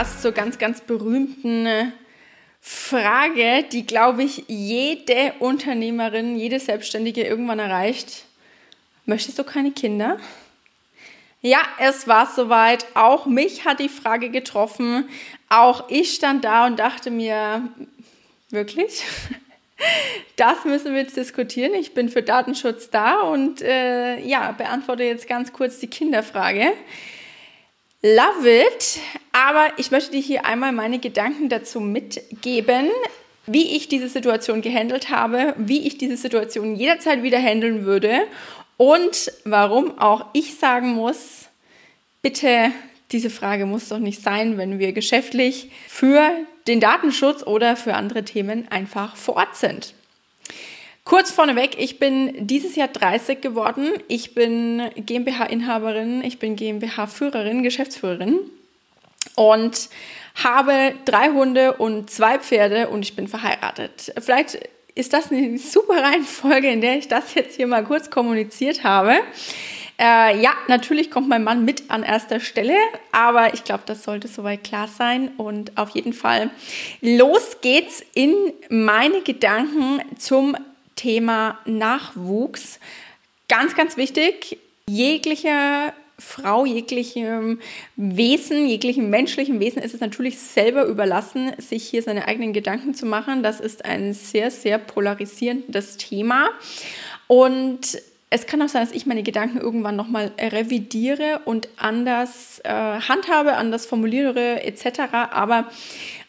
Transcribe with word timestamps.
Podcast 0.00 0.22
zur 0.22 0.32
ganz, 0.32 0.56
ganz 0.56 0.80
berühmten 0.80 1.66
äh, 1.66 1.92
Frage, 2.62 3.64
die, 3.70 3.84
glaube 3.84 4.22
ich, 4.22 4.44
jede 4.48 5.34
Unternehmerin, 5.40 6.38
jede 6.38 6.58
Selbstständige 6.58 7.22
irgendwann 7.22 7.58
erreicht. 7.58 8.24
Möchtest 9.04 9.38
du 9.38 9.44
keine 9.44 9.72
Kinder? 9.72 10.18
Ja, 11.42 11.58
es 11.78 12.08
war 12.08 12.26
soweit. 12.34 12.86
Auch 12.94 13.26
mich 13.26 13.66
hat 13.66 13.78
die 13.78 13.90
Frage 13.90 14.30
getroffen. 14.30 15.06
Auch 15.50 15.90
ich 15.90 16.14
stand 16.14 16.46
da 16.46 16.64
und 16.66 16.78
dachte 16.78 17.10
mir, 17.10 17.68
wirklich? 18.48 19.02
Das 20.36 20.66
müssen 20.66 20.92
wir 20.92 21.00
jetzt 21.00 21.16
diskutieren. 21.16 21.72
Ich 21.72 21.94
bin 21.94 22.10
für 22.10 22.22
Datenschutz 22.22 22.90
da 22.90 23.20
und 23.20 23.62
äh, 23.62 24.20
ja, 24.20 24.52
beantworte 24.52 25.04
jetzt 25.04 25.26
ganz 25.26 25.54
kurz 25.54 25.78
die 25.78 25.86
Kinderfrage. 25.86 26.72
Love 28.02 28.48
it. 28.48 28.98
Aber 29.32 29.74
ich 29.76 29.90
möchte 29.90 30.12
dir 30.12 30.20
hier 30.20 30.46
einmal 30.46 30.72
meine 30.72 30.98
Gedanken 30.98 31.50
dazu 31.50 31.80
mitgeben, 31.80 32.88
wie 33.46 33.76
ich 33.76 33.88
diese 33.88 34.08
Situation 34.08 34.62
gehandelt 34.62 35.10
habe, 35.10 35.54
wie 35.58 35.86
ich 35.86 35.98
diese 35.98 36.16
Situation 36.16 36.76
jederzeit 36.76 37.22
wieder 37.22 37.38
handeln 37.38 37.84
würde 37.84 38.22
und 38.78 39.30
warum 39.44 39.98
auch 39.98 40.26
ich 40.32 40.54
sagen 40.54 40.92
muss, 40.92 41.48
bitte, 42.22 42.72
diese 43.12 43.28
Frage 43.28 43.66
muss 43.66 43.88
doch 43.88 43.98
nicht 43.98 44.22
sein, 44.22 44.56
wenn 44.56 44.78
wir 44.78 44.92
geschäftlich 44.92 45.70
für 45.86 46.30
den 46.66 46.80
Datenschutz 46.80 47.42
oder 47.42 47.76
für 47.76 47.94
andere 47.94 48.24
Themen 48.24 48.66
einfach 48.68 49.16
vor 49.16 49.36
Ort 49.36 49.56
sind. 49.56 49.94
Kurz 51.10 51.32
vorneweg, 51.32 51.74
ich 51.76 51.98
bin 51.98 52.46
dieses 52.46 52.76
Jahr 52.76 52.86
30 52.86 53.40
geworden. 53.40 53.94
Ich 54.06 54.32
bin 54.32 54.90
GmbH-Inhaberin, 54.94 56.22
ich 56.22 56.38
bin 56.38 56.54
GmbH-Führerin, 56.54 57.64
Geschäftsführerin 57.64 58.38
und 59.34 59.88
habe 60.36 60.94
drei 61.06 61.30
Hunde 61.30 61.72
und 61.72 62.10
zwei 62.10 62.38
Pferde 62.38 62.90
und 62.90 63.02
ich 63.02 63.16
bin 63.16 63.26
verheiratet. 63.26 64.14
Vielleicht 64.20 64.60
ist 64.94 65.12
das 65.12 65.32
eine 65.32 65.58
super 65.58 66.00
Reihenfolge, 66.00 66.70
in 66.70 66.80
der 66.80 66.98
ich 66.98 67.08
das 67.08 67.34
jetzt 67.34 67.56
hier 67.56 67.66
mal 67.66 67.82
kurz 67.82 68.10
kommuniziert 68.10 68.84
habe. 68.84 69.14
Äh, 69.98 70.40
ja, 70.40 70.52
natürlich 70.68 71.10
kommt 71.10 71.28
mein 71.28 71.42
Mann 71.42 71.64
mit 71.64 71.90
an 71.90 72.04
erster 72.04 72.38
Stelle, 72.38 72.76
aber 73.10 73.52
ich 73.52 73.64
glaube, 73.64 73.82
das 73.84 74.04
sollte 74.04 74.28
soweit 74.28 74.62
klar 74.62 74.86
sein. 74.86 75.32
Und 75.38 75.76
auf 75.76 75.88
jeden 75.90 76.12
Fall, 76.12 76.50
los 77.00 77.56
geht's 77.62 78.00
in 78.14 78.32
meine 78.68 79.22
Gedanken 79.22 80.00
zum 80.16 80.56
Thema 81.00 81.58
Nachwuchs. 81.64 82.78
Ganz, 83.48 83.74
ganz 83.74 83.96
wichtig, 83.96 84.58
jeglicher 84.86 85.94
Frau, 86.18 86.66
jeglichem 86.66 87.58
Wesen, 87.96 88.66
jeglichem 88.66 89.08
menschlichen 89.08 89.60
Wesen 89.60 89.80
ist 89.80 89.94
es 89.94 90.00
natürlich 90.02 90.38
selber 90.38 90.84
überlassen, 90.84 91.52
sich 91.56 91.84
hier 91.84 92.02
seine 92.02 92.28
eigenen 92.28 92.52
Gedanken 92.52 92.92
zu 92.92 93.06
machen. 93.06 93.42
Das 93.42 93.60
ist 93.60 93.86
ein 93.86 94.12
sehr, 94.12 94.50
sehr 94.50 94.76
polarisierendes 94.76 95.96
Thema. 95.96 96.50
Und 97.28 97.98
es 98.32 98.46
kann 98.46 98.62
auch 98.62 98.68
sein, 98.68 98.84
dass 98.84 98.94
ich 98.94 99.06
meine 99.06 99.24
Gedanken 99.24 99.58
irgendwann 99.58 99.96
nochmal 99.96 100.30
revidiere 100.38 101.40
und 101.44 101.68
anders 101.76 102.60
äh, 102.62 102.70
handhabe, 102.70 103.56
anders 103.56 103.86
formuliere 103.86 104.62
etc. 104.62 105.00
Aber 105.32 105.66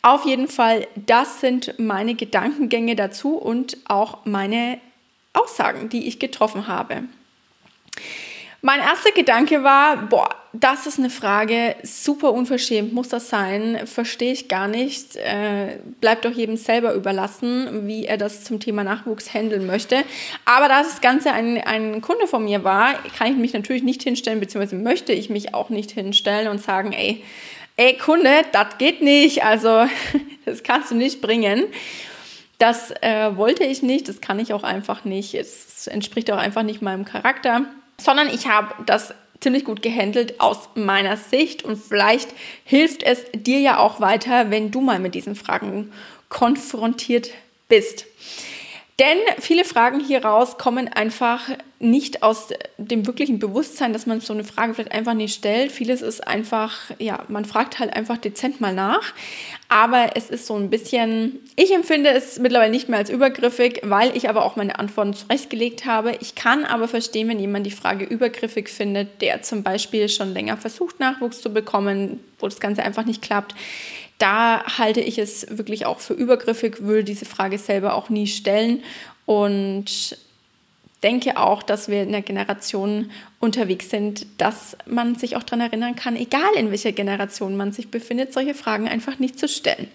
auf 0.01 0.25
jeden 0.25 0.47
Fall, 0.47 0.87
das 0.95 1.41
sind 1.41 1.75
meine 1.77 2.15
Gedankengänge 2.15 2.95
dazu 2.95 3.35
und 3.35 3.77
auch 3.85 4.25
meine 4.25 4.79
Aussagen, 5.33 5.89
die 5.89 6.07
ich 6.07 6.17
getroffen 6.17 6.67
habe. 6.67 7.03
Mein 8.63 8.79
erster 8.79 9.11
Gedanke 9.11 9.63
war, 9.63 9.97
boah, 10.07 10.29
das 10.53 10.85
ist 10.85 10.99
eine 10.99 11.09
Frage, 11.09 11.75
super 11.81 12.31
unverschämt 12.31 12.93
muss 12.93 13.09
das 13.09 13.27
sein, 13.27 13.87
verstehe 13.87 14.33
ich 14.33 14.49
gar 14.49 14.67
nicht, 14.67 15.15
äh, 15.15 15.79
bleibt 15.99 16.25
doch 16.25 16.31
jedem 16.31 16.57
selber 16.57 16.93
überlassen, 16.93 17.87
wie 17.87 18.05
er 18.05 18.17
das 18.17 18.43
zum 18.43 18.59
Thema 18.59 18.83
Nachwuchs 18.83 19.33
handeln 19.33 19.65
möchte. 19.65 20.03
Aber 20.45 20.67
da 20.67 20.83
das 20.83 21.01
Ganze 21.01 21.31
ein, 21.31 21.57
ein 21.57 22.01
Kunde 22.01 22.27
von 22.27 22.43
mir 22.43 22.63
war, 22.63 22.93
kann 23.17 23.31
ich 23.31 23.37
mich 23.37 23.53
natürlich 23.53 23.81
nicht 23.81 24.03
hinstellen, 24.03 24.39
beziehungsweise 24.39 24.75
möchte 24.75 25.11
ich 25.11 25.31
mich 25.31 25.55
auch 25.55 25.69
nicht 25.69 25.89
hinstellen 25.89 26.47
und 26.47 26.61
sagen, 26.61 26.91
ey, 26.91 27.23
ey 27.77 27.97
Kunde, 27.97 28.43
das 28.51 28.77
geht 28.77 29.01
nicht, 29.01 29.43
also 29.43 29.87
das 30.45 30.61
kannst 30.61 30.91
du 30.91 30.95
nicht 30.95 31.19
bringen. 31.19 31.63
Das 32.59 32.91
äh, 33.01 33.35
wollte 33.37 33.63
ich 33.63 33.81
nicht, 33.81 34.07
das 34.07 34.21
kann 34.21 34.37
ich 34.37 34.53
auch 34.53 34.63
einfach 34.63 35.03
nicht, 35.03 35.33
es 35.33 35.87
entspricht 35.87 36.29
auch 36.29 36.37
einfach 36.37 36.61
nicht 36.61 36.83
meinem 36.83 37.05
Charakter 37.05 37.65
sondern 38.03 38.27
ich 38.27 38.47
habe 38.47 38.73
das 38.85 39.13
ziemlich 39.39 39.65
gut 39.65 39.81
gehandelt 39.81 40.39
aus 40.39 40.69
meiner 40.75 41.17
Sicht 41.17 41.63
und 41.63 41.77
vielleicht 41.77 42.29
hilft 42.63 43.03
es 43.03 43.25
dir 43.33 43.59
ja 43.59 43.79
auch 43.79 43.99
weiter, 43.99 44.51
wenn 44.51 44.71
du 44.71 44.81
mal 44.81 44.99
mit 44.99 45.15
diesen 45.15 45.35
Fragen 45.35 45.91
konfrontiert 46.29 47.31
bist. 47.67 48.05
Denn 49.01 49.17
viele 49.39 49.65
Fragen 49.65 49.99
hier 49.99 50.23
raus 50.23 50.59
kommen 50.59 50.87
einfach 50.87 51.49
nicht 51.79 52.21
aus 52.21 52.49
dem 52.77 53.07
wirklichen 53.07 53.39
Bewusstsein, 53.39 53.93
dass 53.93 54.05
man 54.05 54.21
so 54.21 54.31
eine 54.31 54.43
Frage 54.43 54.75
vielleicht 54.75 54.91
einfach 54.91 55.15
nicht 55.15 55.33
stellt. 55.33 55.71
Vieles 55.71 56.03
ist 56.03 56.27
einfach, 56.27 56.91
ja, 56.99 57.23
man 57.27 57.43
fragt 57.45 57.79
halt 57.79 57.95
einfach 57.95 58.17
dezent 58.17 58.61
mal 58.61 58.75
nach. 58.75 59.11
Aber 59.69 60.11
es 60.13 60.29
ist 60.29 60.45
so 60.45 60.55
ein 60.55 60.69
bisschen, 60.69 61.39
ich 61.55 61.73
empfinde 61.73 62.11
es 62.11 62.37
mittlerweile 62.37 62.69
nicht 62.69 62.89
mehr 62.89 62.99
als 62.99 63.09
übergriffig, 63.09 63.81
weil 63.83 64.15
ich 64.15 64.29
aber 64.29 64.45
auch 64.45 64.55
meine 64.55 64.77
Antworten 64.77 65.15
zurechtgelegt 65.15 65.85
habe. 65.87 66.15
Ich 66.19 66.35
kann 66.35 66.63
aber 66.63 66.87
verstehen, 66.87 67.27
wenn 67.27 67.39
jemand 67.39 67.65
die 67.65 67.71
Frage 67.71 68.05
übergriffig 68.05 68.69
findet, 68.69 69.19
der 69.23 69.41
zum 69.41 69.63
Beispiel 69.63 70.09
schon 70.09 70.31
länger 70.31 70.57
versucht, 70.57 70.99
Nachwuchs 70.99 71.41
zu 71.41 71.51
bekommen, 71.51 72.19
wo 72.37 72.47
das 72.47 72.59
Ganze 72.59 72.83
einfach 72.83 73.05
nicht 73.05 73.23
klappt 73.23 73.55
da 74.21 74.63
halte 74.77 75.01
ich 75.01 75.17
es 75.17 75.47
wirklich 75.49 75.85
auch 75.85 75.99
für 75.99 76.13
übergriffig, 76.13 76.81
würde 76.81 77.03
diese 77.03 77.25
Frage 77.25 77.57
selber 77.57 77.95
auch 77.95 78.09
nie 78.09 78.27
stellen 78.27 78.83
und 79.25 80.17
denke 81.03 81.37
auch, 81.37 81.63
dass 81.63 81.87
wir 81.87 82.03
in 82.03 82.09
einer 82.09 82.21
Generation 82.21 83.11
unterwegs 83.39 83.89
sind, 83.89 84.27
dass 84.37 84.77
man 84.85 85.15
sich 85.15 85.35
auch 85.35 85.43
daran 85.43 85.61
erinnern 85.61 85.95
kann, 85.95 86.15
egal 86.15 86.53
in 86.55 86.69
welcher 86.69 86.91
Generation 86.91 87.57
man 87.57 87.71
sich 87.71 87.89
befindet, 87.89 88.33
solche 88.33 88.53
Fragen 88.53 88.87
einfach 88.87 89.17
nicht 89.17 89.39
zu 89.39 89.47
stellen. 89.47 89.89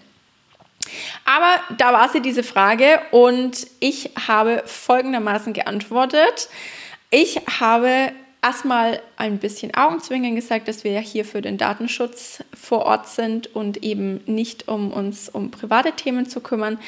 Aber 1.25 1.61
da 1.77 1.93
war 1.93 2.09
sie 2.09 2.21
diese 2.21 2.43
Frage 2.43 2.99
und 3.11 3.67
ich 3.79 4.11
habe 4.27 4.63
folgendermaßen 4.65 5.53
geantwortet. 5.53 6.49
Ich 7.09 7.41
habe 7.59 8.11
erstmal 8.47 9.01
ein 9.17 9.39
bisschen 9.39 9.73
Augenzwinkern 9.75 10.33
gesagt, 10.33 10.69
dass 10.69 10.85
wir 10.85 10.91
ja 10.91 11.01
hier 11.01 11.25
für 11.25 11.41
den 11.41 11.57
Datenschutz 11.57 12.41
vor 12.53 12.85
Ort 12.85 13.09
sind 13.09 13.53
und 13.53 13.83
eben 13.83 14.21
nicht 14.25 14.69
um 14.69 14.93
uns 14.93 15.27
um 15.27 15.51
private 15.51 15.91
Themen 15.91 16.29
zu 16.29 16.39
kümmern. 16.39 16.79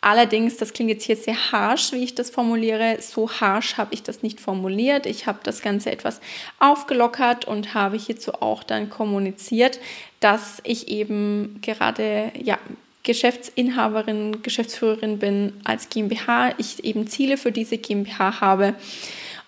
Allerdings, 0.00 0.58
das 0.58 0.72
klingt 0.72 0.90
jetzt 0.90 1.02
hier 1.02 1.16
sehr 1.16 1.50
harsh, 1.50 1.90
wie 1.90 2.04
ich 2.04 2.14
das 2.14 2.30
formuliere. 2.30 2.98
So 3.00 3.28
harsh 3.28 3.78
habe 3.78 3.94
ich 3.94 4.04
das 4.04 4.22
nicht 4.22 4.38
formuliert. 4.38 5.06
Ich 5.06 5.26
habe 5.26 5.40
das 5.42 5.60
Ganze 5.60 5.90
etwas 5.90 6.20
aufgelockert 6.60 7.46
und 7.46 7.74
habe 7.74 7.96
hierzu 7.96 8.34
auch 8.34 8.62
dann 8.62 8.88
kommuniziert, 8.88 9.80
dass 10.20 10.60
ich 10.62 10.86
eben 10.86 11.58
gerade 11.62 12.30
ja 12.40 12.58
Geschäftsinhaberin, 13.02 14.42
Geschäftsführerin 14.44 15.18
bin 15.18 15.54
als 15.64 15.88
GmbH. 15.88 16.52
Ich 16.58 16.84
eben 16.84 17.08
Ziele 17.08 17.38
für 17.38 17.50
diese 17.50 17.76
GmbH 17.76 18.40
habe 18.40 18.74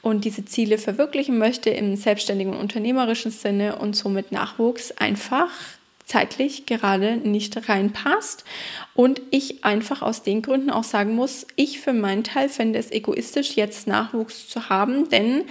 und 0.02 0.24
diese 0.24 0.44
Ziele 0.44 0.78
verwirklichen 0.78 1.38
möchte 1.38 1.70
im 1.70 1.96
selbstständigen 1.96 2.54
und 2.54 2.60
unternehmerischen 2.60 3.30
Sinne 3.30 3.76
und 3.76 3.94
somit 3.94 4.32
Nachwuchs 4.32 4.92
einfach 4.92 5.50
zeitlich 6.10 6.66
gerade 6.66 7.16
nicht 7.16 7.68
reinpasst. 7.68 8.44
Und 8.94 9.22
ich 9.30 9.64
einfach 9.64 10.02
aus 10.02 10.22
den 10.22 10.42
Gründen 10.42 10.70
auch 10.70 10.84
sagen 10.84 11.14
muss, 11.14 11.46
ich 11.56 11.78
für 11.80 11.92
meinen 11.92 12.24
Teil 12.24 12.48
fände 12.48 12.78
es 12.78 12.90
egoistisch, 12.90 13.56
jetzt 13.56 13.86
Nachwuchs 13.86 14.48
zu 14.48 14.68
haben, 14.68 15.08
denn 15.08 15.44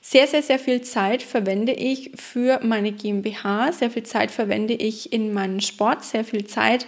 sehr, 0.00 0.26
sehr, 0.28 0.42
sehr 0.42 0.58
viel 0.58 0.82
Zeit 0.82 1.22
verwende 1.22 1.72
ich 1.72 2.12
für 2.14 2.60
meine 2.62 2.92
GmbH, 2.92 3.72
sehr 3.72 3.90
viel 3.90 4.04
Zeit 4.04 4.30
verwende 4.30 4.72
ich 4.72 5.12
in 5.12 5.34
meinen 5.34 5.60
Sport, 5.60 6.04
sehr 6.04 6.24
viel 6.24 6.46
Zeit 6.46 6.86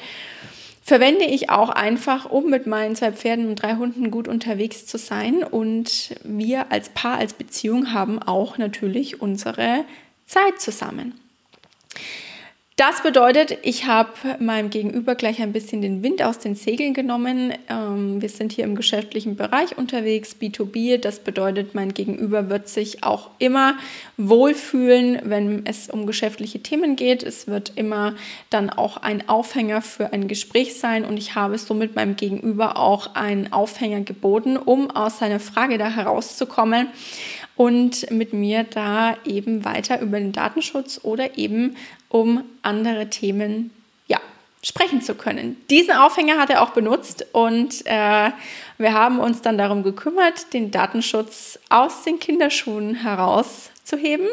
verwende 0.88 1.26
ich 1.26 1.50
auch 1.50 1.69
einfach, 1.69 2.31
um 2.31 2.49
mit 2.49 2.67
meinen 2.67 2.96
zwei 2.96 3.12
Pferden 3.12 3.50
und 3.50 3.56
drei 3.56 3.75
Hunden 3.76 4.11
gut 4.11 4.26
unterwegs 4.26 4.87
zu 4.87 4.96
sein. 4.96 5.44
Und 5.44 6.17
wir 6.25 6.73
als 6.73 6.88
Paar, 6.88 7.19
als 7.19 7.35
Beziehung 7.35 7.93
haben 7.93 8.19
auch 8.23 8.56
natürlich 8.56 9.20
unsere 9.20 9.85
Zeit 10.26 10.58
zusammen. 10.58 11.12
Das 12.79 13.03
bedeutet, 13.03 13.59
ich 13.63 13.87
habe 13.87 14.13
meinem 14.39 14.71
Gegenüber 14.71 15.17
gleich 15.17 15.43
ein 15.43 15.53
bisschen 15.53 15.83
den 15.83 16.05
Wind 16.05 16.23
aus 16.23 16.39
den 16.39 16.55
Segeln 16.55 16.95
genommen. 16.95 17.53
Ähm, 17.69 18.23
wir 18.23 18.29
sind 18.29 18.53
hier 18.53 18.63
im 18.63 18.77
geschäftlichen 18.77 19.35
Bereich 19.35 19.77
unterwegs, 19.77 20.37
B2B. 20.41 20.97
Das 20.99 21.19
bedeutet, 21.19 21.75
mein 21.75 21.93
Gegenüber 21.93 22.51
wird 22.51 22.69
sich 22.69 23.03
auch 23.03 23.31
immer 23.41 23.77
wohlfühlen, 24.17 25.19
wenn 25.25 25.67
es 25.67 25.91
um 25.91 26.07
geschäftliche 26.07 26.63
Themen 26.63 26.95
geht. 26.95 27.25
Es 27.25 27.49
wird 27.49 27.73
immer 27.75 28.15
dann 28.49 28.71
auch 28.71 28.99
ein 28.99 29.29
Aufhänger 29.29 29.83
für 29.83 30.13
ein 30.13 30.29
Gespräch 30.29 30.79
sein 30.79 31.05
und 31.05 31.17
ich 31.17 31.35
habe 31.35 31.59
somit 31.59 31.97
meinem 31.97 32.15
Gegenüber 32.15 32.77
auch 32.77 33.17
einen 33.17 33.53
Aufhänger 33.53 34.03
geboten, 34.03 34.57
um 34.57 34.93
aus 34.93 35.19
seiner 35.19 35.41
Frage 35.41 35.79
da 35.79 35.91
herauszukommen 35.91 36.87
und 37.59 38.09
mit 38.13 38.33
mir 38.33 38.63
da 38.63 39.17
eben 39.25 39.65
weiter 39.65 40.01
über 40.01 40.21
den 40.21 40.31
Datenschutz 40.31 41.01
oder 41.03 41.37
eben 41.37 41.77
um 42.09 42.45
andere 42.63 43.11
Themen 43.11 43.73
ja, 44.07 44.21
sprechen 44.63 45.03
zu 45.03 45.17
können. 45.17 45.57
Diesen 45.69 45.93
Aufhänger 45.93 46.39
hat 46.39 46.51
er 46.51 46.63
auch 46.63 46.71
benutzt 46.71 47.27
und 47.33 47.85
äh, 47.85 48.31
wir 48.79 48.93
haben 48.95 49.19
uns 49.19 49.43
dann 49.43 49.59
darum 49.59 49.83
gekümmert, 49.83 50.53
den 50.55 50.71
Datenschutz 50.71 51.59
aus 51.69 52.05
den 52.05 52.21
Kinderschuhen 52.21 52.95
herauszuheben 52.95 54.29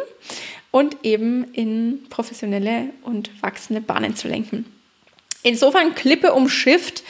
und 0.69 0.97
eben 1.01 1.51
in 1.51 2.03
professionelle 2.11 2.91
und 3.01 3.31
wachsende 3.41 3.81
Bahnen 3.81 4.15
zu 4.15 4.27
lenken. 4.27 4.71
Insofern 5.41 5.95
Klippe 5.95 6.31
umschifft 6.31 7.03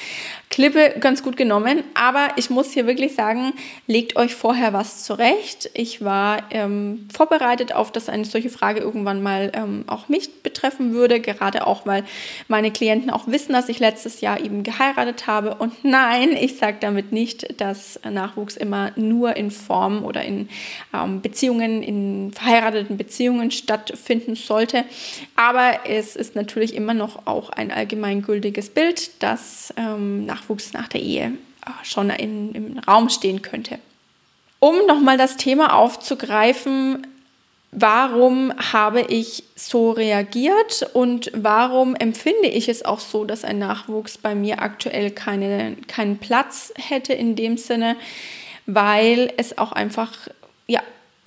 Klippe 0.55 0.95
ganz 1.01 1.21
gut 1.21 1.35
genommen, 1.35 1.83
aber 1.95 2.29
ich 2.37 2.49
muss 2.49 2.71
hier 2.71 2.87
wirklich 2.87 3.13
sagen, 3.13 3.51
legt 3.87 4.15
euch 4.15 4.35
vorher 4.35 4.71
was 4.71 5.03
zurecht. 5.03 5.69
Ich 5.73 6.01
war 6.01 6.43
ähm, 6.49 7.09
vorbereitet 7.13 7.75
auf, 7.75 7.91
dass 7.91 8.07
eine 8.07 8.23
solche 8.23 8.49
Frage 8.49 8.79
irgendwann 8.79 9.21
mal 9.21 9.51
ähm, 9.53 9.83
auch 9.87 10.07
mich 10.07 10.43
betreffen 10.43 10.93
würde, 10.93 11.19
gerade 11.19 11.67
auch, 11.67 11.85
weil 11.85 12.05
meine 12.47 12.71
Klienten 12.71 13.09
auch 13.09 13.27
wissen, 13.27 13.51
dass 13.51 13.67
ich 13.67 13.79
letztes 13.79 14.21
Jahr 14.21 14.39
eben 14.39 14.63
geheiratet 14.63 15.27
habe. 15.27 15.55
Und 15.55 15.83
nein, 15.83 16.31
ich 16.31 16.55
sage 16.55 16.77
damit 16.79 17.11
nicht, 17.11 17.59
dass 17.59 17.99
Nachwuchs 18.09 18.55
immer 18.55 18.93
nur 18.95 19.35
in 19.35 19.51
Form 19.51 20.05
oder 20.05 20.23
in 20.23 20.47
ähm, 20.93 21.19
Beziehungen, 21.19 21.83
in 21.83 22.31
verheirateten 22.31 22.95
Beziehungen 22.95 23.51
stattfinden 23.51 24.35
sollte. 24.35 24.85
Aber 25.35 25.79
es 25.85 26.15
ist 26.15 26.33
natürlich 26.33 26.75
immer 26.75 26.93
noch 26.93 27.27
auch 27.27 27.49
ein 27.49 27.73
allgemeingültiges 27.73 28.69
Bild, 28.69 29.21
dass 29.21 29.73
ähm, 29.75 30.25
Nachwuchs 30.45 30.73
nach 30.73 30.87
der 30.87 31.01
Ehe 31.01 31.33
äh, 31.65 31.69
schon 31.83 32.09
in, 32.09 32.53
im 32.53 32.79
Raum 32.79 33.09
stehen 33.09 33.41
könnte. 33.41 33.79
Um 34.59 34.85
nochmal 34.87 35.17
das 35.17 35.37
Thema 35.37 35.75
aufzugreifen, 35.75 37.07
warum 37.71 38.53
habe 38.71 39.01
ich 39.01 39.43
so 39.55 39.91
reagiert 39.91 40.89
und 40.93 41.31
warum 41.35 41.93
empfinde 41.95 42.47
ich 42.47 42.69
es 42.69 42.85
auch 42.85 42.99
so, 42.99 43.25
dass 43.25 43.43
ein 43.43 43.59
Nachwuchs 43.59 44.17
bei 44.17 44.33
mir 44.33 44.61
aktuell 44.61 45.11
keine, 45.11 45.75
keinen 45.87 46.17
Platz 46.17 46.73
hätte 46.77 47.13
in 47.13 47.35
dem 47.35 47.57
Sinne, 47.57 47.97
weil 48.65 49.33
es 49.37 49.57
auch 49.57 49.73
einfach 49.73 50.13
ja, 50.67 50.81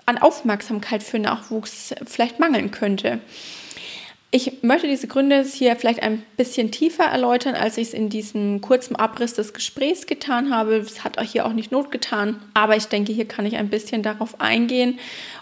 an 0.06 0.18
Aufmerksamkeit 0.18 1.02
für 1.02 1.18
Nachwuchs 1.18 1.94
vielleicht 2.06 2.40
mangeln 2.40 2.70
könnte. 2.70 3.20
Ich 4.30 4.62
möchte 4.62 4.86
diese 4.86 5.06
Gründe 5.06 5.42
hier 5.42 5.74
vielleicht 5.74 6.02
ein 6.02 6.22
bisschen 6.36 6.70
tiefer 6.70 7.04
erläutern, 7.04 7.54
als 7.54 7.78
ich 7.78 7.88
es 7.88 7.94
in 7.94 8.10
diesem 8.10 8.60
kurzen 8.60 8.94
Abriss 8.94 9.32
des 9.32 9.54
Gesprächs 9.54 10.06
getan 10.06 10.54
habe. 10.54 10.76
Es 10.76 11.02
hat 11.02 11.16
auch 11.16 11.22
hier 11.22 11.46
auch 11.46 11.54
nicht 11.54 11.72
Not 11.72 11.90
getan, 11.90 12.38
aber 12.52 12.76
ich 12.76 12.88
denke, 12.88 13.14
hier 13.14 13.26
kann 13.26 13.46
ich 13.46 13.56
ein 13.56 13.70
bisschen 13.70 14.02
darauf 14.02 14.38
eingehen, 14.38 14.98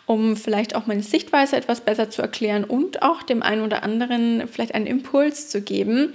um 0.06 0.36
vielleicht 0.36 0.76
auch 0.76 0.86
meine 0.86 1.02
Sichtweise 1.02 1.56
etwas 1.56 1.80
besser 1.80 2.10
zu 2.10 2.22
erklären 2.22 2.62
und 2.62 3.02
auch 3.02 3.24
dem 3.24 3.42
einen 3.42 3.62
oder 3.62 3.82
anderen 3.82 4.46
vielleicht 4.46 4.76
einen 4.76 4.86
Impuls 4.86 5.48
zu 5.48 5.62
geben. 5.62 6.14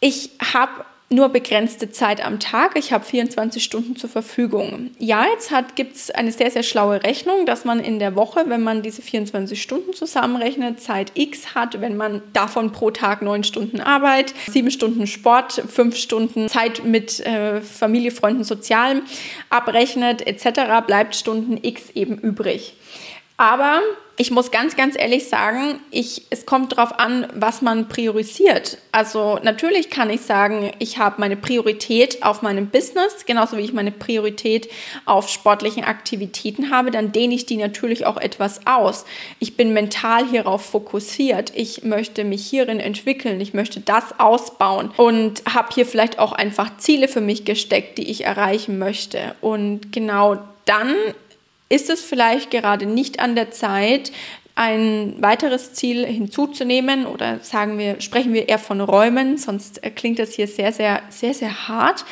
Ich 0.00 0.30
habe 0.54 0.86
nur 1.12 1.28
begrenzte 1.28 1.90
Zeit 1.90 2.24
am 2.24 2.38
Tag. 2.38 2.78
Ich 2.78 2.92
habe 2.92 3.04
24 3.04 3.64
Stunden 3.64 3.96
zur 3.96 4.08
Verfügung. 4.08 4.90
Ja, 4.98 5.26
jetzt 5.32 5.52
gibt 5.74 5.96
es 5.96 6.12
eine 6.12 6.30
sehr, 6.30 6.52
sehr 6.52 6.62
schlaue 6.62 7.02
Rechnung, 7.02 7.46
dass 7.46 7.64
man 7.64 7.80
in 7.80 7.98
der 7.98 8.14
Woche, 8.14 8.44
wenn 8.46 8.62
man 8.62 8.82
diese 8.82 9.02
24 9.02 9.60
Stunden 9.60 9.92
zusammenrechnet, 9.92 10.80
Zeit 10.80 11.10
X 11.14 11.56
hat, 11.56 11.80
wenn 11.80 11.96
man 11.96 12.22
davon 12.32 12.70
pro 12.70 12.92
Tag 12.92 13.22
9 13.22 13.42
Stunden 13.42 13.80
Arbeit, 13.80 14.34
7 14.50 14.70
Stunden 14.70 15.08
Sport, 15.08 15.52
5 15.52 15.96
Stunden 15.96 16.48
Zeit 16.48 16.84
mit 16.84 17.18
äh, 17.26 17.60
Familie, 17.60 18.12
Freunden, 18.12 18.44
Sozialem 18.44 19.02
abrechnet 19.48 20.24
etc., 20.24 20.86
bleibt 20.86 21.16
Stunden 21.16 21.58
X 21.60 21.90
eben 21.90 22.18
übrig. 22.18 22.74
Aber 23.40 23.80
ich 24.18 24.30
muss 24.30 24.50
ganz, 24.50 24.76
ganz 24.76 24.98
ehrlich 24.98 25.30
sagen, 25.30 25.80
ich, 25.90 26.26
es 26.28 26.44
kommt 26.44 26.72
darauf 26.72 26.98
an, 26.98 27.26
was 27.34 27.62
man 27.62 27.88
priorisiert. 27.88 28.76
Also 28.92 29.38
natürlich 29.42 29.88
kann 29.88 30.10
ich 30.10 30.20
sagen, 30.20 30.72
ich 30.78 30.98
habe 30.98 31.14
meine 31.20 31.38
Priorität 31.38 32.22
auf 32.22 32.42
meinem 32.42 32.66
Business, 32.66 33.24
genauso 33.24 33.56
wie 33.56 33.62
ich 33.62 33.72
meine 33.72 33.92
Priorität 33.92 34.68
auf 35.06 35.30
sportlichen 35.30 35.84
Aktivitäten 35.84 36.70
habe, 36.70 36.90
dann 36.90 37.12
dehne 37.12 37.34
ich 37.34 37.46
die 37.46 37.56
natürlich 37.56 38.04
auch 38.04 38.18
etwas 38.18 38.66
aus. 38.66 39.06
Ich 39.38 39.56
bin 39.56 39.72
mental 39.72 40.26
hierauf 40.28 40.66
fokussiert. 40.66 41.50
Ich 41.56 41.82
möchte 41.82 42.24
mich 42.24 42.46
hierin 42.46 42.78
entwickeln. 42.78 43.40
Ich 43.40 43.54
möchte 43.54 43.80
das 43.80 44.20
ausbauen 44.20 44.90
und 44.98 45.42
habe 45.50 45.68
hier 45.74 45.86
vielleicht 45.86 46.18
auch 46.18 46.32
einfach 46.32 46.76
Ziele 46.76 47.08
für 47.08 47.22
mich 47.22 47.46
gesteckt, 47.46 47.96
die 47.96 48.10
ich 48.10 48.26
erreichen 48.26 48.78
möchte. 48.78 49.34
Und 49.40 49.92
genau 49.92 50.36
dann 50.66 50.94
ist 51.70 51.88
es 51.88 52.02
vielleicht 52.02 52.50
gerade 52.50 52.84
nicht 52.84 53.20
an 53.20 53.34
der 53.34 53.50
Zeit, 53.50 54.12
ein 54.56 55.14
weiteres 55.22 55.72
Ziel 55.72 56.04
hinzuzunehmen 56.04 57.06
oder 57.06 57.38
sagen 57.40 57.78
wir, 57.78 58.00
sprechen 58.02 58.34
wir 58.34 58.48
eher 58.48 58.58
von 58.58 58.82
Räumen, 58.82 59.38
sonst 59.38 59.80
klingt 59.94 60.18
das 60.18 60.34
hier 60.34 60.48
sehr, 60.48 60.72
sehr, 60.72 61.00
sehr, 61.08 61.32
sehr 61.32 61.68
hart. 61.68 62.04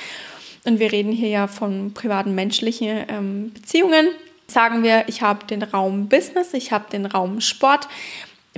Und 0.65 0.79
wir 0.79 0.93
reden 0.93 1.13
hier 1.13 1.29
ja 1.29 1.47
von 1.47 1.93
privaten 1.93 2.35
menschlichen 2.35 3.05
ähm, 3.09 3.53
Beziehungen. 3.53 4.09
Sagen 4.47 4.83
wir, 4.83 5.05
ich 5.09 5.21
habe 5.21 5.47
den 5.47 5.63
Raum 5.63 6.09
Business, 6.09 6.55
ich 6.55 6.73
habe 6.73 6.89
den 6.91 7.05
Raum 7.05 7.41
Sport. 7.41 7.89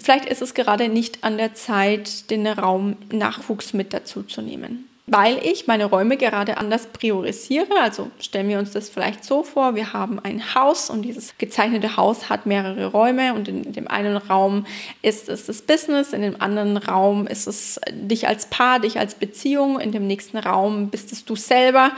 Vielleicht 0.01 0.27
ist 0.27 0.43
es 0.43 0.55
gerade 0.55 0.89
nicht 0.89 1.25
an 1.25 1.37
der 1.37 1.55
Zeit, 1.55 2.31
den 2.31 2.47
Raum 2.47 2.97
Nachwuchs 3.11 3.73
mit 3.73 3.93
dazu 3.93 4.23
zu 4.23 4.41
nehmen 4.41 4.90
weil 5.11 5.45
ich 5.45 5.67
meine 5.67 5.87
Räume 5.87 6.17
gerade 6.17 6.57
anders 6.57 6.87
priorisiere. 6.87 7.81
Also 7.83 8.11
stellen 8.21 8.49
wir 8.49 8.61
uns 8.61 8.71
das 8.71 8.89
vielleicht 8.89 9.25
so 9.25 9.43
vor, 9.43 9.75
wir 9.75 9.93
haben 9.93 10.21
ein 10.21 10.55
Haus 10.55 10.89
und 10.89 11.03
dieses 11.03 11.37
gezeichnete 11.37 11.97
Haus 11.97 12.31
hat 12.31 12.47
mehrere 12.47 12.87
Räume 12.87 13.35
und 13.35 13.49
in 13.49 13.73
dem 13.73 13.89
einen 13.89 14.17
Raum 14.17 14.67
ist 15.03 15.29
es 15.29 15.47
das 15.47 15.63
Business, 15.63 16.13
in 16.13 16.23
dem 16.23 16.41
anderen 16.41 16.77
Raum 16.77 17.27
ist 17.27 17.49
es 17.49 17.81
dich 17.91 18.29
als 18.29 18.47
Paar, 18.47 18.79
dich 18.79 19.01
als 19.01 19.17
Beziehung, 19.17 19.81
in 19.81 19.91
dem 19.91 20.07
nächsten 20.07 20.39
Raum 20.39 20.91
bist 20.91 21.11
es 21.11 21.25
du 21.25 21.35
selber 21.35 21.91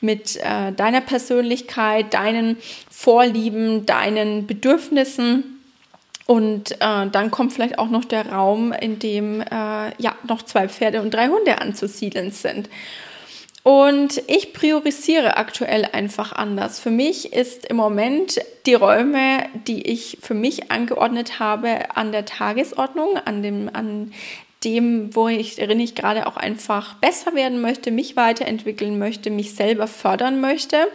mit 0.00 0.36
äh, 0.36 0.72
deiner 0.72 1.02
Persönlichkeit, 1.02 2.14
deinen 2.14 2.56
Vorlieben, 2.90 3.86
deinen 3.86 4.48
Bedürfnissen. 4.48 5.55
Und 6.26 6.72
äh, 6.72 7.06
dann 7.10 7.30
kommt 7.30 7.52
vielleicht 7.52 7.78
auch 7.78 7.88
noch 7.88 8.04
der 8.04 8.32
Raum, 8.32 8.72
in 8.72 8.98
dem 8.98 9.40
äh, 9.40 9.44
ja 9.98 10.16
noch 10.26 10.42
zwei 10.42 10.68
Pferde 10.68 11.00
und 11.00 11.14
drei 11.14 11.28
Hunde 11.28 11.60
anzusiedeln 11.60 12.32
sind. 12.32 12.68
Und 13.62 14.22
ich 14.28 14.52
priorisiere 14.52 15.38
aktuell 15.38 15.88
einfach 15.92 16.32
anders. 16.32 16.78
Für 16.78 16.92
mich 16.92 17.32
ist 17.32 17.66
im 17.66 17.74
Moment 17.74 18.40
die 18.64 18.74
Räume, 18.74 19.46
die 19.66 19.88
ich 19.88 20.18
für 20.20 20.34
mich 20.34 20.70
angeordnet 20.70 21.40
habe, 21.40 21.96
an 21.96 22.12
der 22.12 22.24
Tagesordnung, 22.24 23.16
an 23.24 23.42
dem, 23.42 23.68
an 23.72 24.12
dem, 24.64 25.14
wo 25.14 25.28
ich, 25.28 25.58
worin 25.58 25.80
ich 25.80 25.94
gerade 25.94 26.26
auch 26.26 26.36
einfach 26.36 26.94
besser 26.94 27.34
werden 27.34 27.60
möchte, 27.60 27.90
mich 27.90 28.16
weiterentwickeln 28.16 28.98
möchte, 28.98 29.30
mich 29.30 29.54
selber 29.54 29.86
fördern 29.86 30.40
möchte. 30.40 30.88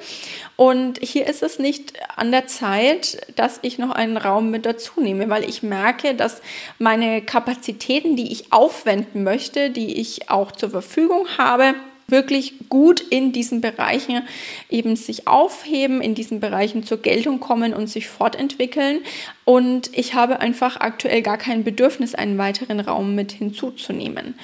Und 0.55 0.99
hier 1.01 1.27
ist 1.27 1.43
es 1.43 1.59
nicht 1.59 1.93
an 2.15 2.31
der 2.31 2.47
Zeit, 2.47 3.27
dass 3.35 3.59
ich 3.61 3.77
noch 3.77 3.91
einen 3.91 4.17
Raum 4.17 4.49
mit 4.49 4.65
dazu 4.65 4.99
nehme, 4.99 5.29
weil 5.29 5.47
ich 5.47 5.63
merke, 5.63 6.15
dass 6.15 6.41
meine 6.79 7.21
Kapazitäten, 7.21 8.15
die 8.15 8.31
ich 8.31 8.51
aufwenden 8.51 9.23
möchte, 9.23 9.69
die 9.69 9.99
ich 9.99 10.29
auch 10.29 10.51
zur 10.51 10.71
Verfügung 10.71 11.27
habe, 11.37 11.75
wirklich 12.07 12.53
gut 12.69 12.99
in 12.99 13.31
diesen 13.31 13.61
Bereichen 13.61 14.21
eben 14.69 14.95
sich 14.95 15.27
aufheben, 15.27 16.01
in 16.01 16.15
diesen 16.15 16.39
Bereichen 16.39 16.83
zur 16.83 17.01
Geltung 17.01 17.39
kommen 17.39 17.73
und 17.73 17.87
sich 17.87 18.07
fortentwickeln. 18.07 18.99
Und 19.45 19.89
ich 19.97 20.13
habe 20.13 20.39
einfach 20.39 20.77
aktuell 20.77 21.21
gar 21.21 21.37
kein 21.37 21.63
Bedürfnis, 21.63 22.15
einen 22.15 22.37
weiteren 22.37 22.79
Raum 22.79 23.15
mit 23.15 23.31
hinzuzunehmen. 23.31 24.35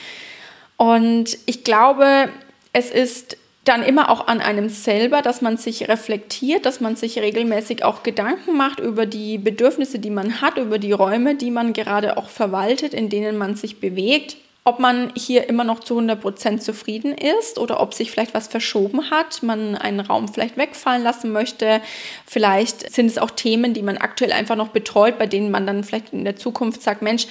Und 0.77 1.37
ich 1.45 1.63
glaube, 1.63 2.29
es 2.73 2.91
ist 2.91 3.37
dann 3.67 3.83
immer 3.83 4.09
auch 4.09 4.27
an 4.27 4.39
einem 4.39 4.69
selber, 4.69 5.21
dass 5.21 5.41
man 5.41 5.57
sich 5.57 5.89
reflektiert, 5.89 6.65
dass 6.65 6.79
man 6.79 6.95
sich 6.95 7.19
regelmäßig 7.19 7.83
auch 7.83 8.03
Gedanken 8.03 8.55
macht 8.55 8.79
über 8.79 9.05
die 9.05 9.37
Bedürfnisse, 9.37 9.99
die 9.99 10.09
man 10.09 10.41
hat, 10.41 10.57
über 10.57 10.77
die 10.79 10.93
Räume, 10.93 11.35
die 11.35 11.51
man 11.51 11.73
gerade 11.73 12.17
auch 12.17 12.29
verwaltet, 12.29 12.93
in 12.93 13.09
denen 13.09 13.37
man 13.37 13.55
sich 13.55 13.79
bewegt 13.79 14.37
ob 14.67 14.79
man 14.79 15.13
hier 15.15 15.47
immer 15.47 15.63
noch 15.63 15.79
zu 15.79 15.97
100% 15.97 16.59
zufrieden 16.59 17.13
ist 17.13 17.57
oder 17.57 17.79
ob 17.79 17.93
sich 17.93 18.11
vielleicht 18.11 18.33
was 18.33 18.49
verschoben 18.49 19.09
hat, 19.09 19.41
man 19.41 19.75
einen 19.75 20.01
Raum 20.01 20.27
vielleicht 20.27 20.57
wegfallen 20.57 21.03
lassen 21.03 21.31
möchte. 21.31 21.79
Vielleicht 22.25 22.93
sind 22.93 23.05
es 23.05 23.17
auch 23.17 23.31
Themen, 23.31 23.73
die 23.73 23.81
man 23.81 23.97
aktuell 23.97 24.33
einfach 24.33 24.57
noch 24.57 24.67
betreut, 24.67 25.17
bei 25.17 25.25
denen 25.25 25.51
man 25.51 25.65
dann 25.65 25.85
vielleicht 25.85 26.11
in 26.11 26.25
der 26.25 26.35
Zukunft 26.35 26.81
sagt, 26.81 27.01
Mensch, 27.01 27.27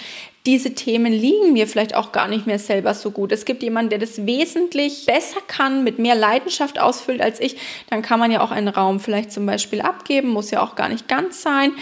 diese 0.46 0.74
Themen 0.74 1.12
liegen 1.12 1.52
mir 1.52 1.66
vielleicht 1.66 1.94
auch 1.94 2.10
gar 2.10 2.26
nicht 2.26 2.46
mehr 2.46 2.58
selber 2.58 2.94
so 2.94 3.10
gut. 3.10 3.32
Es 3.32 3.44
gibt 3.44 3.62
jemanden, 3.62 3.90
der 3.90 3.98
das 3.98 4.24
wesentlich 4.24 5.04
besser 5.04 5.40
kann, 5.46 5.84
mit 5.84 5.98
mehr 5.98 6.14
Leidenschaft 6.14 6.78
ausfüllt 6.78 7.20
als 7.20 7.38
ich. 7.38 7.58
Dann 7.90 8.00
kann 8.00 8.18
man 8.18 8.30
ja 8.30 8.40
auch 8.40 8.50
einen 8.50 8.68
Raum 8.68 8.98
vielleicht 8.98 9.30
zum 9.30 9.44
Beispiel 9.44 9.82
abgeben, 9.82 10.28
muss 10.28 10.50
ja 10.50 10.62
auch 10.62 10.74
gar 10.74 10.88
nicht 10.88 11.06
ganz 11.06 11.42
sein. 11.42 11.72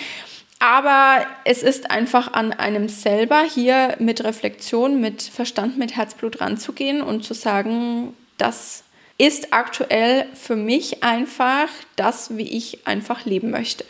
Aber 0.58 1.26
es 1.44 1.62
ist 1.62 1.90
einfach 1.90 2.32
an 2.32 2.52
einem 2.52 2.88
selber, 2.88 3.42
hier 3.42 3.96
mit 3.98 4.24
Reflexion, 4.24 5.00
mit 5.00 5.22
Verstand, 5.22 5.76
mit 5.78 5.96
Herzblut 5.96 6.40
ranzugehen 6.40 7.02
und 7.02 7.24
zu 7.24 7.34
sagen, 7.34 8.14
das 8.38 8.84
ist 9.18 9.52
aktuell 9.52 10.26
für 10.34 10.56
mich 10.56 11.02
einfach 11.02 11.68
das, 11.96 12.36
wie 12.36 12.48
ich 12.48 12.86
einfach 12.86 13.24
leben 13.24 13.50
möchte. 13.50 13.84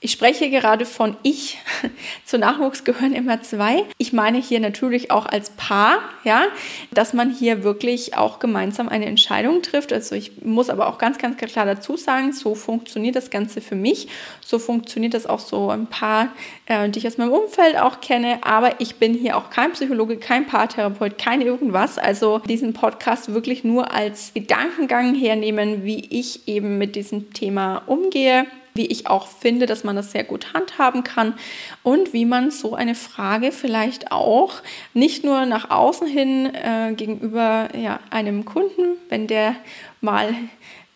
Ich 0.00 0.12
spreche 0.12 0.48
gerade 0.48 0.86
von 0.86 1.16
ich. 1.24 1.58
Zu 2.24 2.38
Nachwuchs 2.38 2.84
gehören 2.84 3.12
immer 3.14 3.42
zwei. 3.42 3.82
Ich 3.98 4.12
meine 4.12 4.38
hier 4.38 4.60
natürlich 4.60 5.10
auch 5.10 5.26
als 5.26 5.50
Paar, 5.50 5.98
ja, 6.22 6.44
dass 6.92 7.14
man 7.14 7.34
hier 7.34 7.64
wirklich 7.64 8.16
auch 8.16 8.38
gemeinsam 8.38 8.88
eine 8.88 9.06
Entscheidung 9.06 9.60
trifft. 9.60 9.92
Also 9.92 10.14
ich 10.14 10.44
muss 10.44 10.70
aber 10.70 10.86
auch 10.86 10.98
ganz, 10.98 11.18
ganz 11.18 11.36
klar 11.36 11.66
dazu 11.66 11.96
sagen, 11.96 12.32
so 12.32 12.54
funktioniert 12.54 13.16
das 13.16 13.30
Ganze 13.30 13.60
für 13.60 13.74
mich. 13.74 14.06
So 14.40 14.60
funktioniert 14.60 15.14
das 15.14 15.26
auch 15.26 15.40
so 15.40 15.70
ein 15.70 15.88
paar, 15.88 16.28
äh, 16.66 16.88
die 16.88 17.00
ich 17.00 17.06
aus 17.08 17.18
meinem 17.18 17.32
Umfeld 17.32 17.76
auch 17.76 18.00
kenne. 18.00 18.38
Aber 18.42 18.80
ich 18.80 18.96
bin 18.96 19.14
hier 19.14 19.36
auch 19.36 19.50
kein 19.50 19.72
Psychologe, 19.72 20.18
kein 20.18 20.46
Paartherapeut, 20.46 21.18
kein 21.18 21.40
irgendwas. 21.40 21.98
Also 21.98 22.38
diesen 22.38 22.72
Podcast 22.72 23.34
wirklich 23.34 23.64
nur 23.64 23.92
als 23.92 24.30
Gedankengang 24.32 25.16
hernehmen, 25.16 25.82
wie 25.82 26.06
ich 26.08 26.46
eben 26.46 26.78
mit 26.78 26.94
diesem 26.94 27.32
Thema 27.32 27.82
umgehe 27.86 28.46
wie 28.78 28.86
ich 28.86 29.06
auch 29.06 29.26
finde, 29.26 29.66
dass 29.66 29.84
man 29.84 29.96
das 29.96 30.12
sehr 30.12 30.24
gut 30.24 30.54
handhaben 30.54 31.04
kann 31.04 31.34
und 31.82 32.14
wie 32.14 32.24
man 32.24 32.50
so 32.50 32.74
eine 32.74 32.94
Frage 32.94 33.52
vielleicht 33.52 34.10
auch 34.10 34.62
nicht 34.94 35.24
nur 35.24 35.44
nach 35.44 35.70
außen 35.70 36.06
hin 36.06 36.46
äh, 36.54 36.94
gegenüber 36.94 37.68
ja, 37.76 38.00
einem 38.08 38.46
Kunden, 38.46 38.96
wenn 39.10 39.26
der 39.26 39.54
mal 40.00 40.34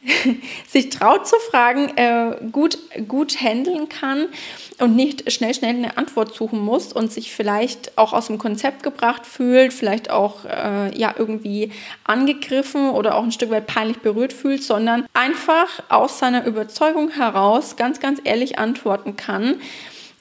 sich 0.68 0.90
traut 0.90 1.26
zu 1.26 1.36
fragen, 1.50 1.96
äh, 1.96 2.36
gut, 2.50 2.78
gut 3.06 3.40
handeln 3.40 3.88
kann 3.88 4.26
und 4.78 4.96
nicht 4.96 5.30
schnell, 5.30 5.54
schnell 5.54 5.76
eine 5.76 5.96
Antwort 5.96 6.34
suchen 6.34 6.58
muss 6.58 6.92
und 6.92 7.12
sich 7.12 7.32
vielleicht 7.32 7.96
auch 7.96 8.12
aus 8.12 8.26
dem 8.26 8.38
Konzept 8.38 8.82
gebracht 8.82 9.26
fühlt, 9.26 9.72
vielleicht 9.72 10.10
auch 10.10 10.44
äh, 10.44 10.96
ja 10.98 11.14
irgendwie 11.16 11.70
angegriffen 12.04 12.90
oder 12.90 13.14
auch 13.16 13.22
ein 13.22 13.32
Stück 13.32 13.50
weit 13.50 13.66
peinlich 13.66 13.98
berührt 13.98 14.32
fühlt, 14.32 14.62
sondern 14.62 15.06
einfach 15.14 15.82
aus 15.88 16.18
seiner 16.18 16.46
Überzeugung 16.46 17.10
heraus 17.10 17.76
ganz, 17.76 18.00
ganz 18.00 18.20
ehrlich 18.24 18.58
antworten 18.58 19.16
kann, 19.16 19.60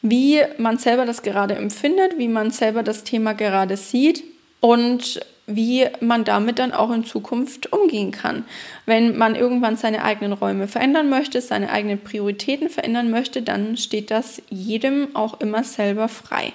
wie 0.03 0.41
man 0.57 0.77
selber 0.77 1.05
das 1.05 1.23
gerade 1.23 1.55
empfindet, 1.55 2.17
wie 2.17 2.27
man 2.27 2.51
selber 2.51 2.83
das 2.83 3.03
Thema 3.03 3.33
gerade 3.33 3.77
sieht 3.77 4.23
und 4.59 5.21
wie 5.48 5.88
man 6.00 6.24
damit 6.24 6.60
dann 6.60 6.71
auch 6.71 6.91
in 6.91 7.05
Zukunft 7.05 7.71
umgehen 7.74 8.12
kann. 8.12 8.45
Wenn 8.86 9.17
man 9.17 9.36
irgendwann 9.36 9.77
seine 9.77 10.03
eigenen 10.03 10.33
Räume 10.33 10.67
verändern 10.67 11.10
möchte, 11.10 11.41
seine 11.41 11.71
eigenen 11.71 12.00
Prioritäten 12.00 12.69
verändern 12.69 13.10
möchte, 13.12 13.41
dann 13.41 13.77
steht 13.77 14.12
das 14.12 14.41
jedem 14.50 15.15
auch 15.15 15.39
immer 15.39 15.63
selber 15.63 16.07
frei. 16.07 16.53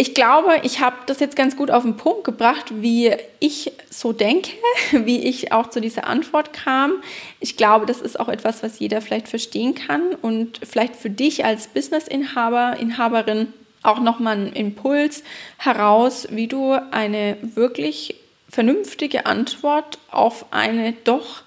Ich 0.00 0.14
glaube, 0.14 0.60
ich 0.62 0.80
habe 0.80 0.96
das 1.04 1.20
jetzt 1.20 1.36
ganz 1.36 1.56
gut 1.56 1.70
auf 1.70 1.82
den 1.82 1.98
Punkt 1.98 2.24
gebracht, 2.24 2.72
wie 2.80 3.14
ich 3.38 3.72
so 3.90 4.14
denke, 4.14 4.50
wie 4.92 5.18
ich 5.18 5.52
auch 5.52 5.68
zu 5.68 5.82
dieser 5.82 6.06
Antwort 6.06 6.54
kam. 6.54 7.02
Ich 7.38 7.58
glaube, 7.58 7.84
das 7.84 8.00
ist 8.00 8.18
auch 8.18 8.30
etwas, 8.30 8.62
was 8.62 8.78
jeder 8.78 9.02
vielleicht 9.02 9.28
verstehen 9.28 9.74
kann 9.74 10.14
und 10.22 10.58
vielleicht 10.66 10.96
für 10.96 11.10
dich 11.10 11.44
als 11.44 11.66
Businessinhaber, 11.66 12.78
Inhaberin 12.80 13.52
auch 13.82 14.00
nochmal 14.00 14.36
einen 14.36 14.52
Impuls 14.52 15.22
heraus, 15.58 16.28
wie 16.30 16.46
du 16.46 16.72
eine 16.90 17.36
wirklich 17.40 18.16
vernünftige 18.48 19.26
Antwort 19.26 19.98
auf 20.10 20.52
eine 20.52 20.92
doch 20.92 21.42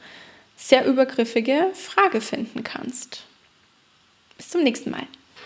sehr 0.55 0.85
übergriffige 0.85 1.67
Frage 1.73 2.21
finden 2.21 2.63
kannst. 2.63 3.23
Bis 4.37 4.49
zum 4.49 4.63
nächsten 4.63 4.91
Mal. 4.91 5.05